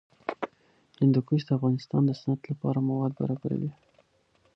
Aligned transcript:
هندوکش 1.01 1.41
د 1.45 1.49
افغانستان 1.57 2.01
د 2.05 2.11
صنعت 2.21 2.41
لپاره 2.51 2.85
مواد 2.89 3.11
برابروي. 3.19 3.71